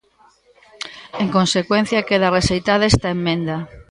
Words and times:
En 1.23 1.27
consecuencia, 1.37 2.05
queda 2.09 2.33
rexeitada 2.37 2.89
esta 2.91 3.07
emenda. 3.17 3.57